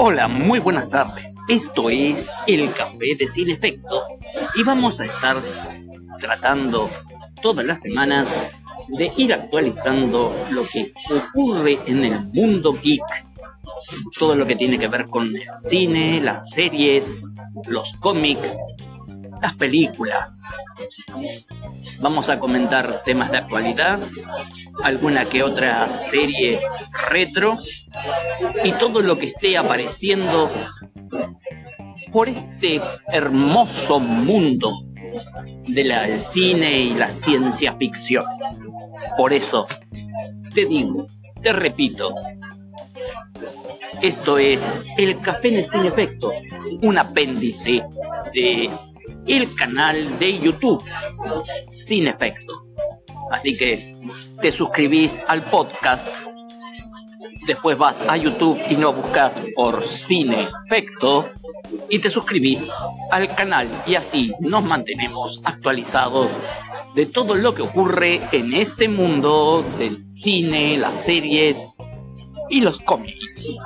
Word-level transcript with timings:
Hola, 0.00 0.28
muy 0.28 0.60
buenas 0.60 0.90
tardes. 0.90 1.38
Esto 1.48 1.90
es 1.90 2.30
El 2.46 2.72
Café 2.72 3.16
de 3.18 3.26
Sin 3.28 3.50
Efecto 3.50 4.04
y 4.54 4.62
vamos 4.62 5.00
a 5.00 5.04
estar 5.04 5.36
tratando 6.20 6.88
todas 7.42 7.66
las 7.66 7.80
semanas 7.80 8.38
de 8.96 9.10
ir 9.16 9.34
actualizando 9.34 10.32
lo 10.50 10.62
que 10.62 10.92
ocurre 11.10 11.80
en 11.86 12.04
el 12.04 12.26
mundo 12.32 12.72
geek. 12.80 13.02
Todo 14.18 14.36
lo 14.36 14.46
que 14.46 14.54
tiene 14.54 14.78
que 14.78 14.86
ver 14.86 15.06
con 15.06 15.34
el 15.34 15.42
cine, 15.56 16.20
las 16.20 16.50
series, 16.50 17.16
los 17.66 17.94
cómics, 17.94 18.56
las 19.40 19.54
películas. 19.54 20.54
Vamos 22.00 22.28
a 22.28 22.38
comentar 22.38 23.02
temas 23.04 23.30
de 23.30 23.38
actualidad, 23.38 23.98
alguna 24.82 25.24
que 25.24 25.42
otra 25.42 25.88
serie 25.88 26.60
retro 27.10 27.58
y 28.64 28.72
todo 28.72 29.02
lo 29.02 29.18
que 29.18 29.26
esté 29.26 29.56
apareciendo 29.56 30.50
por 32.12 32.28
este 32.28 32.80
hermoso 33.08 34.00
mundo 34.00 34.84
del 35.66 36.20
cine 36.20 36.80
y 36.80 36.94
la 36.94 37.10
ciencia 37.10 37.74
ficción. 37.74 38.24
Por 39.16 39.32
eso, 39.32 39.66
te 40.54 40.66
digo, 40.66 41.04
te 41.42 41.52
repito, 41.52 42.12
esto 44.02 44.38
es 44.38 44.72
El 44.96 45.20
Café 45.20 45.62
Sin 45.62 45.84
Efecto, 45.86 46.32
un 46.82 46.98
apéndice 46.98 47.82
de 48.32 48.70
el 49.28 49.54
canal 49.54 50.18
de 50.18 50.38
YouTube 50.38 50.82
Sin 51.62 52.08
Efecto. 52.08 52.64
Así 53.30 53.56
que 53.56 53.92
te 54.40 54.50
suscribís 54.50 55.20
al 55.28 55.42
podcast, 55.44 56.08
después 57.46 57.76
vas 57.76 58.02
a 58.02 58.16
YouTube 58.16 58.58
y 58.70 58.76
no 58.76 58.92
buscas 58.92 59.42
por 59.54 59.84
Cine 59.84 60.48
Efecto 60.66 61.28
y 61.88 61.98
te 61.98 62.10
suscribís 62.10 62.70
al 63.10 63.34
canal 63.34 63.68
y 63.86 63.94
así 63.96 64.32
nos 64.40 64.64
mantenemos 64.64 65.40
actualizados 65.44 66.32
de 66.94 67.06
todo 67.06 67.34
lo 67.34 67.54
que 67.54 67.62
ocurre 67.62 68.20
en 68.32 68.54
este 68.54 68.88
mundo 68.88 69.64
del 69.78 70.08
cine, 70.08 70.78
las 70.78 71.04
series 71.04 71.66
y 72.48 72.60
los 72.60 72.80
cómics. 72.80 73.56